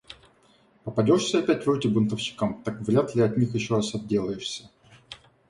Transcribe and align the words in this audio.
Попадешься 0.83 1.37
опять 1.37 1.61
в 1.63 1.69
руки 1.69 1.87
бунтовщикам, 1.87 2.63
так 2.63 2.81
вряд 2.81 3.13
ли 3.13 3.21
от 3.21 3.37
них 3.37 3.53
еще 3.53 3.75
раз 3.75 3.93
отделаешься. 3.93 4.71